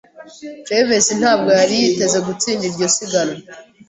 [0.67, 3.39] Jivency ntabwo yari yiteze gutsinda iryo siganwa.